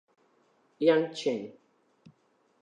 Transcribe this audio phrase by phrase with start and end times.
[0.87, 1.41] Yang Chen